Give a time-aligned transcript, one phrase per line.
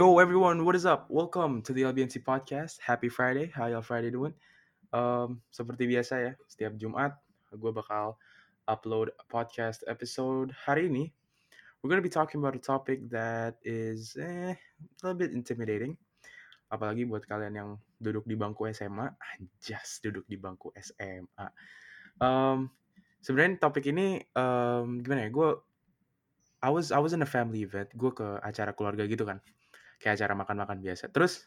[0.00, 1.04] Yo everyone, what is up?
[1.12, 2.80] Welcome to the LBNC podcast.
[2.80, 3.52] Happy Friday.
[3.52, 4.32] How y'all Friday doing?
[4.96, 7.20] Um, seperti biasa ya, setiap Jumat
[7.52, 8.16] gue bakal
[8.64, 11.12] upload podcast episode hari ini.
[11.84, 16.00] We're gonna be talking about a topic that is eh, a little bit intimidating.
[16.72, 21.46] Apalagi buat kalian yang duduk di bangku SMA, anjas duduk di bangku SMA.
[22.24, 22.72] Um,
[23.20, 25.30] sebenarnya topik ini um, gimana ya?
[25.36, 25.60] Gue
[26.64, 27.92] I was I was in a family event.
[27.92, 29.44] Gue ke acara keluarga gitu kan
[30.00, 31.12] kayak acara makan-makan biasa.
[31.12, 31.46] Terus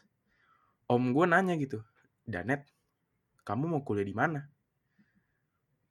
[0.86, 1.82] om gue nanya gitu,
[2.24, 2.64] Danet,
[3.42, 4.46] kamu mau kuliah di mana?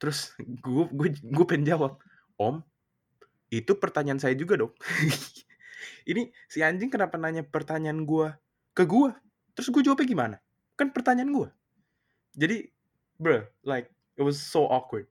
[0.00, 2.00] Terus gue gue gue pengen jawab,
[2.40, 2.64] om,
[3.52, 4.72] itu pertanyaan saya juga dong.
[6.10, 8.32] Ini si anjing kenapa nanya pertanyaan gue
[8.72, 9.12] ke gue?
[9.54, 10.36] Terus gue jawabnya gimana?
[10.74, 11.48] Kan pertanyaan gue.
[12.34, 12.66] Jadi,
[13.20, 15.06] bro, like it was so awkward.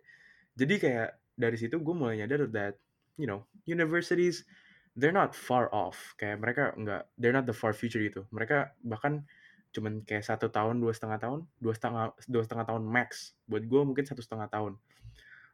[0.60, 2.78] Jadi kayak dari situ gue mulai nyadar that
[3.18, 4.46] you know universities
[4.94, 8.26] they're not far off kayak mereka nggak they're not the far future gitu.
[8.30, 9.26] Mereka bahkan
[9.74, 13.34] cuman kayak satu tahun dua setengah tahun dua setengah dua setengah tahun max.
[13.50, 14.78] Buat gue mungkin satu setengah tahun.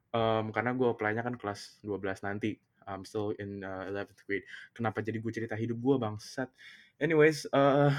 [0.09, 2.57] Um, karena gue apply-nya kan kelas 12 nanti.
[2.89, 4.41] I'm still in uh, 11th grade.
[4.73, 6.49] Kenapa jadi gue cerita hidup gue bangsat?
[6.97, 7.93] Anyways uh,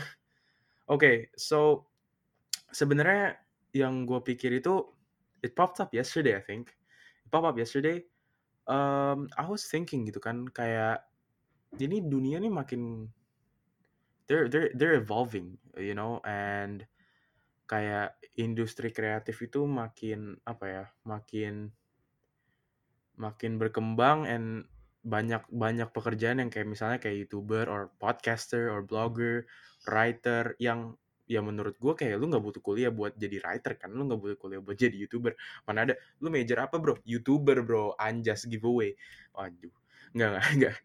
[0.91, 1.87] oke okay, so
[2.75, 3.39] sebenarnya
[3.71, 4.83] yang gue pikir itu
[5.47, 6.75] it popped up yesterday I think.
[7.25, 8.03] It popped up yesterday.
[8.67, 11.07] Um, I was thinking gitu kan kayak
[11.79, 13.07] ini dunia nih makin
[14.27, 16.87] they're they're they're evolving you know and
[17.71, 21.71] kayak industri kreatif itu makin apa ya makin
[23.15, 24.67] makin berkembang and
[25.01, 29.49] banyak banyak pekerjaan yang kayak misalnya kayak youtuber or podcaster or blogger
[29.89, 30.99] writer yang
[31.31, 34.39] ya menurut gue kayak lu nggak butuh kuliah buat jadi writer kan lu nggak butuh
[34.41, 35.39] kuliah buat jadi youtuber.
[35.63, 36.99] Mana ada lu major apa bro?
[37.07, 38.99] Youtuber bro anjas giveaway.
[39.33, 39.73] Waduh
[40.11, 40.77] nggak nggak nggak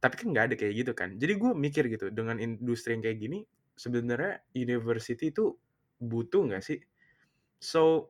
[0.00, 1.16] tapi kan nggak ada kayak gitu kan.
[1.20, 3.38] Jadi gue mikir gitu dengan industri yang kayak gini
[3.76, 5.54] sebenarnya university itu
[6.00, 6.80] butuh nggak sih?
[7.60, 8.08] So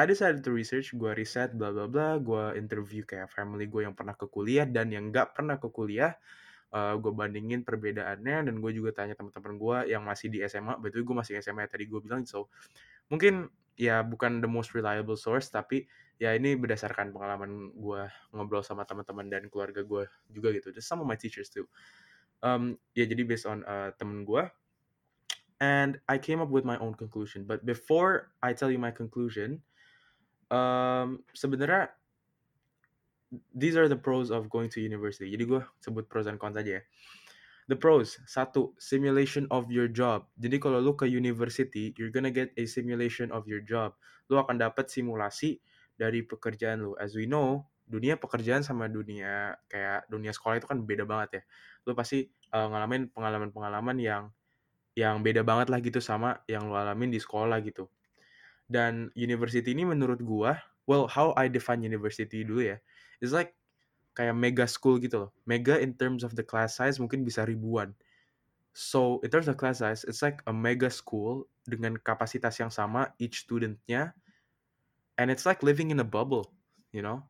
[0.00, 3.92] I decided to research gue riset bla bla bla gue interview kayak family gue yang
[3.92, 6.14] pernah ke kuliah dan yang nggak pernah ke kuliah
[6.72, 11.02] uh, gue bandingin perbedaannya dan gue juga tanya teman-teman gue yang masih di SMA betul
[11.02, 12.48] gue masih SMA tadi gue bilang so
[13.10, 13.50] mungkin
[13.80, 15.88] ya bukan the most reliable source tapi
[16.20, 18.02] ya ini berdasarkan pengalaman gue
[18.36, 21.64] ngobrol sama teman-teman dan keluarga gue juga gitu just of my teachers too.
[22.44, 24.44] Um, ya jadi based on uh, temen gue
[25.64, 27.48] and I came up with my own conclusion.
[27.48, 29.64] But before I tell you my conclusion
[30.52, 31.96] um, sebenarnya
[33.56, 35.32] these are the pros of going to university.
[35.32, 36.82] Jadi gue sebut pros and cons aja ya
[37.70, 40.26] The pros, satu, simulation of your job.
[40.42, 43.94] Jadi kalau lu ke university, you're gonna get a simulation of your job.
[44.26, 45.62] Lu akan dapat simulasi
[45.94, 46.98] dari pekerjaan lu.
[46.98, 51.42] As we know, dunia pekerjaan sama dunia kayak dunia sekolah itu kan beda banget ya.
[51.86, 54.34] Lu pasti uh, ngalamin pengalaman-pengalaman yang
[54.98, 57.86] yang beda banget lah gitu sama yang lu alamin di sekolah gitu.
[58.66, 60.58] Dan university ini menurut gua,
[60.90, 62.82] well how I define university dulu ya,
[63.22, 63.54] is like
[64.20, 65.30] kayak mega school gitu loh.
[65.48, 67.96] Mega in terms of the class size mungkin bisa ribuan.
[68.76, 73.16] So in terms of class size, it's like a mega school dengan kapasitas yang sama
[73.16, 74.12] each studentnya,
[75.16, 76.52] and it's like living in a bubble,
[76.92, 77.24] you know.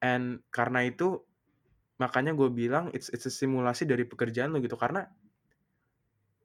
[0.00, 1.20] And karena itu
[2.00, 5.08] makanya gue bilang it's it's a simulasi dari pekerjaan lo gitu karena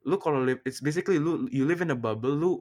[0.08, 2.56] lu kalau live it's basically lu you live in a bubble lu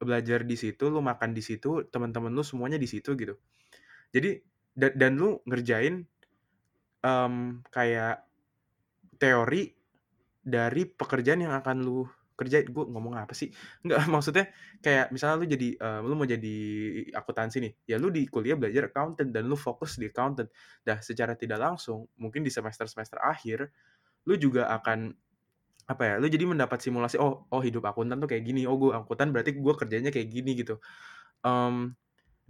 [0.00, 3.36] belajar di situ lu makan di situ teman-teman lu semuanya di situ gitu
[4.16, 4.40] jadi
[4.72, 6.08] dan, dan lu ngerjain
[7.02, 8.24] um, kayak
[9.18, 9.70] teori
[10.42, 12.02] dari pekerjaan yang akan lu
[12.34, 13.52] kerja gue ngomong apa sih?
[13.86, 14.50] Nggak maksudnya
[14.82, 16.56] kayak misalnya lu jadi uh, lu mau jadi
[17.14, 20.50] akuntansi nih ya lu di kuliah belajar accountant dan lu fokus di accountant.
[20.82, 23.70] Dah secara tidak langsung mungkin di semester semester akhir
[24.26, 25.14] lu juga akan
[25.82, 28.94] apa ya lu jadi mendapat simulasi oh oh hidup akuntan tuh kayak gini oh gue
[28.94, 30.82] akuntan berarti gue kerjanya kayak gini gitu.
[31.42, 31.94] Um,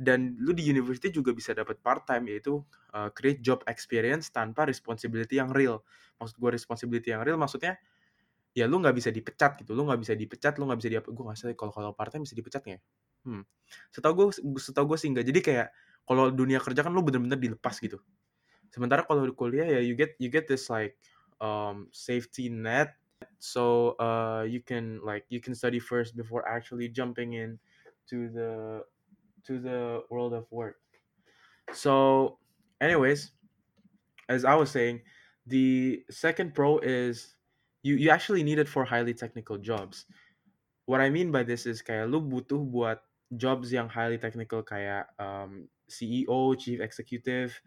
[0.03, 2.59] dan lu di university juga bisa dapat part time yaitu
[2.93, 5.87] uh, create job experience tanpa responsibility yang real.
[6.19, 7.79] Maksud gue responsibility yang real maksudnya
[8.53, 9.73] ya lu nggak bisa dipecat gitu.
[9.73, 12.35] Lu nggak bisa dipecat lu nggak bisa diapa gue nggak kalau kalau part time bisa
[12.35, 12.81] dipecat nggak ya?
[13.31, 13.43] hmm.
[13.95, 14.27] Setahu gue
[14.59, 15.69] setahu gue sih enggak jadi kayak
[16.03, 18.03] kalau dunia kerja kan lu bener-bener dilepas gitu.
[18.75, 20.99] Sementara kalau di kuliah ya you get you get this like
[21.39, 22.99] um, safety net.
[23.39, 27.63] So uh, you can like you can study first before actually jumping in
[28.11, 28.83] to the
[29.47, 30.77] to the world of work.
[31.73, 32.39] So
[32.83, 33.31] anyways
[34.29, 34.99] as i was saying
[35.47, 37.35] the second pro is
[37.83, 40.07] you you actually need it for highly technical jobs.
[40.87, 43.03] What I mean by this is kayak lu butuh buat
[43.35, 47.59] jobs yang highly technical kayak um, CEO, chief executive,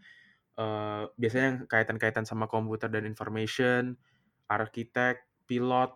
[0.56, 4.00] uh, biasanya yang kaitan-kaitan sama komputer dan information,
[4.48, 5.92] arsitek, pilot,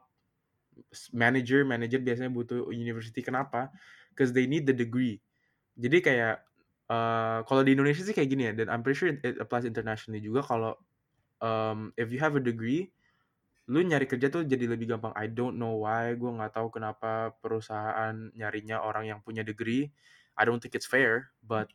[1.15, 3.71] manager manager biasanya butuh university kenapa?
[4.11, 5.23] Because they need the degree
[5.77, 6.35] jadi kayak
[6.89, 10.19] uh, kalau di Indonesia sih kayak gini ya dan I'm pretty sure it applies internationally
[10.19, 10.73] juga kalau
[11.39, 12.89] um, if you have a degree
[13.69, 15.13] lu nyari kerja tuh jadi lebih gampang.
[15.13, 19.93] I don't know why gue nggak tahu kenapa perusahaan nyarinya orang yang punya degree.
[20.33, 21.69] I don't think it's fair but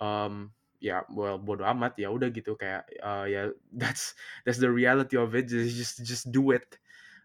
[0.00, 2.56] um, ya well bodo amat ya udah gitu.
[2.56, 4.16] Kayak uh, ya that's
[4.48, 5.52] that's the reality of it.
[5.52, 6.64] Just just just do it.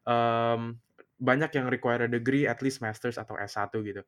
[0.04, 0.84] Um,
[1.24, 4.04] banyak yang require a degree at least masters atau S1 gitu.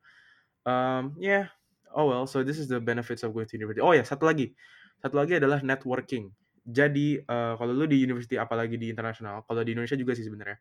[0.68, 1.48] Um, yeah
[1.94, 3.82] oh well so this is the benefits of going to university.
[3.82, 4.52] Oh ya satu lagi.
[5.00, 6.28] Satu lagi adalah networking.
[6.66, 10.60] Jadi uh, kalau lu di university apalagi di internasional kalau di Indonesia juga sih sebenarnya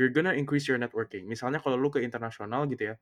[0.00, 1.28] you're gonna increase your networking.
[1.28, 2.96] Misalnya kalau lu ke internasional gitu ya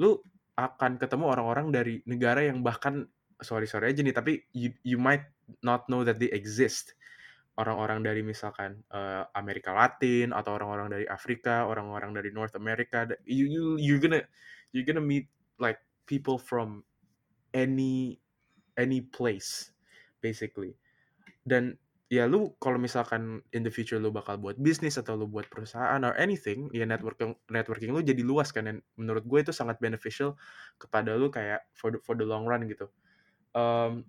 [0.00, 0.16] lu
[0.56, 3.08] akan ketemu orang-orang dari negara yang bahkan
[3.40, 5.24] sorry sorry aja nih tapi you you might
[5.64, 6.94] not know that they exist.
[7.52, 13.44] Orang-orang dari misalkan uh, Amerika Latin atau orang-orang dari Afrika orang-orang dari North America you
[13.44, 14.24] you you're gonna
[14.72, 15.28] you're gonna meet
[15.60, 15.76] like
[16.06, 16.82] people from
[17.52, 18.18] any
[18.76, 19.70] any place
[20.22, 20.74] basically.
[21.42, 21.76] Dan
[22.12, 25.96] ya lu kalau misalkan in the future lu bakal buat bisnis atau lu buat perusahaan
[26.04, 28.68] or anything ya networking networking lu jadi luas kan.
[28.68, 30.36] Dan menurut gue itu sangat beneficial
[30.76, 32.88] kepada lu kayak for the, for the long run gitu.
[33.52, 34.08] Um,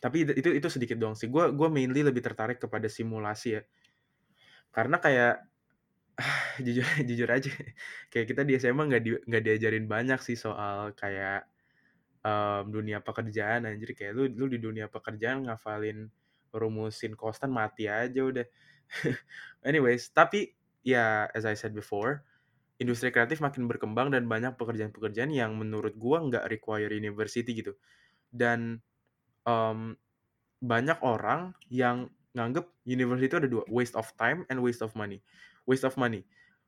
[0.00, 1.28] tapi itu itu sedikit doang sih.
[1.28, 3.62] Gue gue mainly lebih tertarik kepada simulasi ya.
[4.70, 5.49] Karena kayak
[6.64, 7.50] jujur jujur aja.
[8.12, 11.48] Kayak kita di SMA nggak di, nggak diajarin banyak sih soal kayak
[12.24, 13.92] um, dunia pekerjaan anjir.
[13.96, 16.08] Kayak lu lu di dunia pekerjaan ngafalin
[16.52, 18.46] rumusin kostan mati aja udah.
[19.68, 20.52] Anyways tapi
[20.82, 22.24] ya as I said before
[22.80, 27.76] industri kreatif makin berkembang dan banyak pekerjaan-pekerjaan yang menurut gua nggak require university gitu.
[28.32, 28.80] Dan
[29.44, 29.94] um,
[30.60, 35.18] banyak orang yang nganggep university itu ada dua waste of time and waste of money
[35.66, 36.24] waste of money.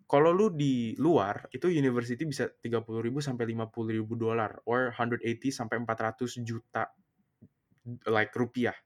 [0.06, 5.24] Kalau lu di luar itu university bisa 30 ribu sampai 50 ribu dolar or 180
[5.48, 6.92] sampai 400 juta
[8.10, 8.76] like rupiah.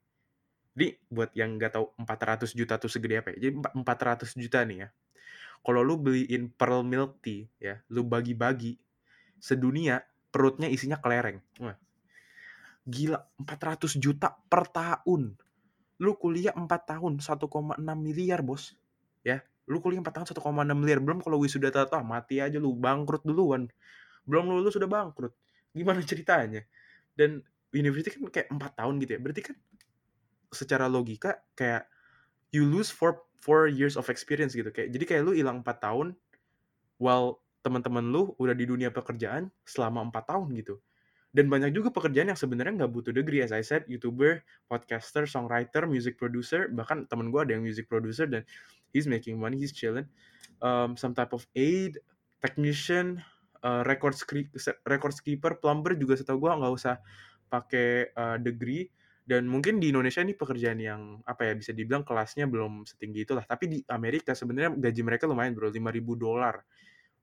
[0.76, 3.48] Jadi buat yang nggak tahu 400 juta tuh segede apa ya?
[3.48, 4.88] Jadi 400 juta nih ya.
[5.64, 8.78] Kalau lu beliin pearl milk tea ya lu bagi-bagi
[9.42, 11.40] sedunia perutnya isinya kelereng.
[11.58, 11.74] Wah,
[12.86, 15.34] Gila, 400 juta per tahun.
[15.98, 18.78] Lu kuliah 4 tahun, 1,6 miliar, bos.
[19.26, 20.42] Ya, lu kuliah 4 tahun 1,6
[20.78, 20.98] miliar.
[21.02, 23.66] Belum kalau wisuda tata, mati aja lu, bangkrut duluan.
[24.22, 25.34] Belum lulus sudah bangkrut.
[25.74, 26.62] Gimana ceritanya?
[27.18, 27.42] Dan
[27.74, 29.20] university kan kayak 4 tahun gitu ya.
[29.20, 29.56] Berarti kan
[30.54, 31.90] secara logika kayak
[32.54, 36.06] you lose for four years of experience gitu kayak jadi kayak lu hilang 4 tahun
[36.96, 40.80] while teman-teman lu udah di dunia pekerjaan selama 4 tahun gitu
[41.36, 44.40] dan banyak juga pekerjaan yang sebenarnya nggak butuh degree as I said youtuber
[44.72, 48.46] podcaster songwriter music producer bahkan temen gue ada yang music producer dan
[48.96, 50.08] he's making money he's chilling.
[50.64, 52.00] Um, some type of aid
[52.40, 53.20] technician
[53.60, 54.16] uh, record
[54.88, 56.96] record keeper plumber juga setahu gue nggak usah
[57.52, 58.88] pakai uh, degree.
[59.26, 63.42] Dan mungkin di Indonesia ini pekerjaan yang apa ya bisa dibilang kelasnya belum setinggi itulah.
[63.44, 65.82] Tapi di Amerika sebenarnya gaji mereka lumayan bro 5000
[66.16, 66.62] dolar.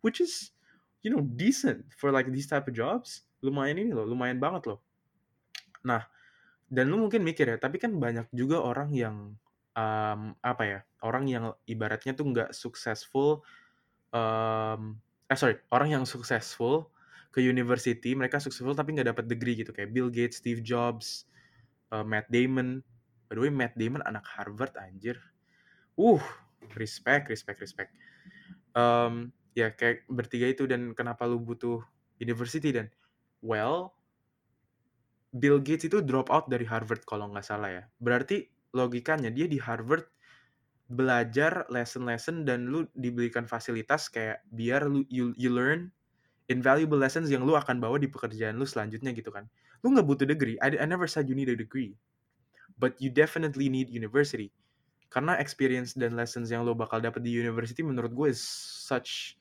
[0.03, 0.51] Which is
[0.99, 3.23] you know decent for like these type of jobs.
[3.39, 4.79] Lumayan ini loh, lumayan banget loh.
[5.87, 6.03] Nah,
[6.67, 9.35] dan lu mungkin mikir ya, tapi kan banyak juga orang yang
[9.73, 13.41] um, apa ya, orang yang ibaratnya tuh nggak successful,
[14.13, 14.97] um,
[15.29, 16.93] eh sorry, orang yang successful
[17.33, 21.25] ke university, mereka successful tapi nggak dapat degree gitu kayak Bill Gates, Steve Jobs,
[21.89, 22.85] uh, Matt Damon.
[23.29, 25.17] By the way, Matt Damon anak Harvard anjir.
[25.97, 26.21] Uh,
[26.77, 27.91] respect, respect, respect.
[28.77, 31.81] Um, ya kayak bertiga itu dan kenapa lu butuh
[32.17, 32.89] university dan
[33.43, 33.91] Well,
[35.33, 37.83] Bill Gates itu drop out dari Harvard kalau nggak salah ya.
[37.99, 40.09] Berarti logikanya dia di Harvard
[40.89, 45.93] belajar lesson-lesson dan lu diberikan fasilitas kayak biar lu you, you learn
[46.51, 49.47] invaluable lessons yang lu akan bawa di pekerjaan lu selanjutnya gitu kan.
[49.85, 50.59] Lu nggak butuh degree.
[50.59, 51.95] I, I never said you need a degree.
[52.75, 54.51] But you definitely need university.
[55.07, 58.41] Karena experience dan lessons yang lu bakal dapat di university menurut gue is
[58.83, 59.37] such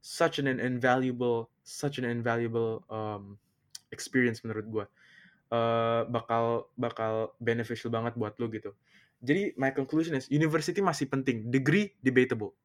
[0.00, 3.36] such an invaluable such an invaluable um,
[3.92, 4.84] experience menurut gue
[5.50, 8.72] uh, bakal bakal beneficial banget buat lo gitu.
[9.20, 11.52] Jadi my conclusion is university masih penting.
[11.52, 12.56] Degree debatable.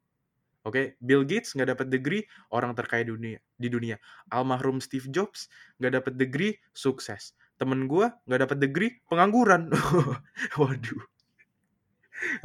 [0.66, 0.72] Oke?
[0.72, 0.86] Okay?
[1.04, 4.00] Bill Gates nggak dapat degree orang terkaya dunia di dunia.
[4.32, 7.36] Almarhum Steve Jobs nggak dapat degree sukses.
[7.60, 9.70] Temen gue nggak dapat degree pengangguran.
[10.60, 11.04] Waduh.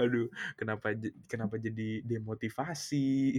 [0.02, 0.26] Aduh
[0.58, 0.92] kenapa
[1.30, 3.38] kenapa jadi demotivasi?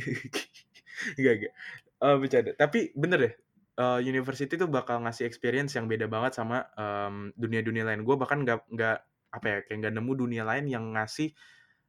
[1.20, 1.53] Enggak, enggak.
[2.01, 2.51] Uh, bercanda.
[2.58, 3.34] Tapi bener deh,
[3.81, 8.05] uh, university tuh bakal ngasih experience yang beda banget sama um, dunia-dunia lain.
[8.05, 8.97] Gue bahkan nggak nggak
[9.33, 11.33] apa ya kayak nggak nemu dunia lain yang ngasih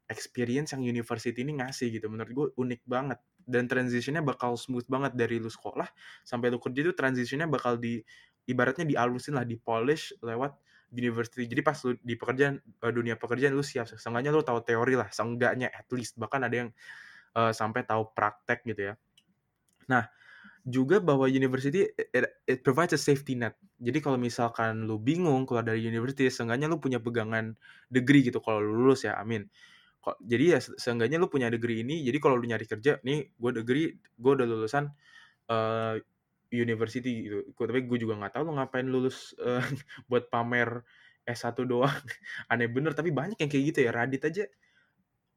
[0.08, 2.08] experience yang university ini ngasih gitu.
[2.08, 3.20] Menurut gue unik banget.
[3.42, 5.90] dan transitionnya bakal smooth banget dari lu sekolah
[6.22, 7.98] sampai lu kerja itu transitionnya bakal di
[8.46, 10.54] ibaratnya dialusin lah, di polish lewat
[10.94, 11.50] university.
[11.50, 15.10] Jadi pas lu di pekerjaan uh, dunia pekerjaan lu siap, seenggaknya lu tahu teori lah,
[15.10, 16.70] seenggaknya at least bahkan ada yang
[17.34, 18.94] uh, sampai tahu praktek gitu ya.
[19.90, 20.06] Nah,
[20.62, 23.58] juga bahwa university it, it provides a safety net.
[23.82, 27.58] Jadi kalau misalkan lu bingung keluar dari university, seenggaknya lu punya pegangan
[27.90, 29.50] degree gitu kalau lu lulus ya, amin.
[30.22, 33.94] Jadi ya seenggaknya lu punya degree ini, jadi kalau lu nyari kerja, nih gue degree,
[33.98, 34.90] gue udah lulusan
[35.50, 35.98] uh,
[36.54, 37.38] university gitu.
[37.58, 39.62] Tapi gue juga nggak tahu lu ngapain lulus uh,
[40.10, 40.82] buat pamer
[41.26, 41.90] S1 doang.
[42.50, 43.90] Aneh bener, tapi banyak yang kayak gitu ya.
[43.90, 44.44] Radit aja,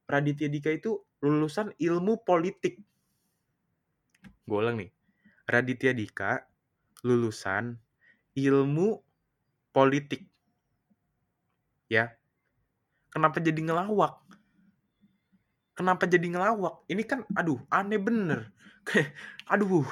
[0.05, 2.77] Raditya Dika itu lulusan ilmu politik.
[4.45, 4.94] Gue ulang nih.
[5.45, 6.41] Raditya Dika
[7.05, 7.77] lulusan
[8.33, 8.99] ilmu
[9.69, 10.25] politik.
[11.85, 12.17] Ya.
[13.13, 14.25] Kenapa jadi ngelawak?
[15.75, 16.87] Kenapa jadi ngelawak?
[16.89, 18.51] Ini kan aduh, aneh bener.
[19.51, 19.85] Aduh,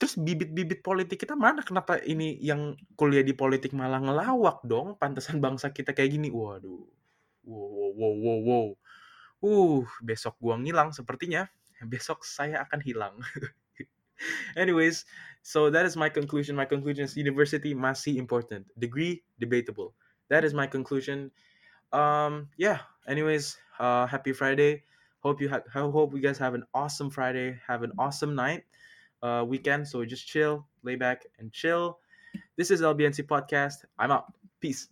[0.00, 1.60] terus bibit-bibit politik kita mana?
[1.60, 4.96] Kenapa ini yang kuliah di politik malah ngelawak dong?
[4.96, 6.28] Pantesan bangsa kita kayak gini.
[6.32, 6.84] Waduh.
[7.44, 8.66] Wow, wow, wow, wow, wow.
[9.38, 11.46] Uh, besok gua ngilang sepertinya.
[11.84, 13.14] Besok saya akan hilang.
[14.56, 15.04] Anyways,
[15.42, 16.56] so that is my conclusion.
[16.56, 18.66] My conclusion is university masih important.
[18.78, 19.94] Degree debatable.
[20.28, 21.30] That is my conclusion.
[21.92, 22.84] Um, yeah.
[23.08, 24.84] Anyways, uh, happy Friday.
[25.20, 25.64] Hope you have.
[25.72, 27.58] Hope you guys have an awesome Friday.
[27.66, 28.64] Have an awesome night,
[29.22, 29.88] uh, weekend.
[29.88, 31.98] So just chill, lay back, and chill.
[32.56, 33.88] This is LBNC podcast.
[33.98, 34.30] I'm out.
[34.60, 34.88] Peace.